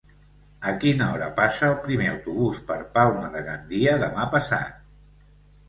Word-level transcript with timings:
A 0.69 0.71
quina 0.83 1.09
hora 1.15 1.27
passa 1.39 1.67
el 1.73 1.75
primer 1.83 2.09
autobús 2.15 2.63
per 2.71 2.79
Palma 2.97 3.31
de 3.39 3.45
Gandia 3.53 3.97
demà 4.07 4.29
passat? 4.35 4.85